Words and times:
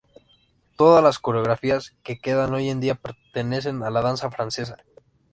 Todas 0.77 1.03
las 1.03 1.19
coreografías 1.19 1.91
que 2.01 2.17
quedan 2.17 2.55
hoy 2.55 2.69
en 2.71 2.79
día 2.79 2.95
pertenecen 2.95 3.83
a 3.83 3.91
la 3.91 4.01
danza 4.01 4.31
francesa. 4.31 4.77